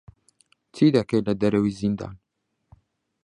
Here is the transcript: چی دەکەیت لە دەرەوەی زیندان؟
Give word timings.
چی 0.75 0.85
دەکەیت 0.95 1.23
لە 1.29 1.33
دەرەوەی 1.41 1.77
زیندان؟ 1.79 2.15